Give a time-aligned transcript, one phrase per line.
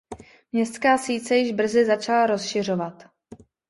[0.51, 3.03] Městská síť se již brzy začala rozšiřovat.